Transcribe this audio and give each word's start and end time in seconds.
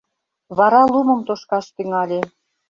Вара 0.57 0.81
лумым 0.91 1.21
тошкаш 1.27 1.65
тӱҥале. 1.75 2.21